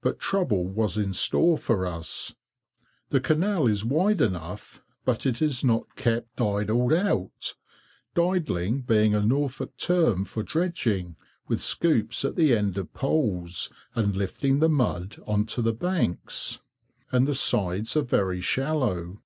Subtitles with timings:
[0.00, 2.36] But trouble was in store for us.
[3.08, 7.54] The canal is wide enough, but it is not kept "didled" out
[8.14, 11.16] ("didling," or "dydling," being a Norfolk term for dredging,
[11.48, 16.60] with scoops at the end of poles, and lifting the mud on to the banks),
[17.10, 19.20] and the sides are very shallow.